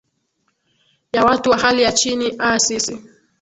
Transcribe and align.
ya 1.13 1.25
watu 1.25 1.49
wa 1.49 1.57
hali 1.57 1.81
ya 1.81 1.91
chini 1.91 2.33
aa 2.39 2.59
sisi 2.59 3.01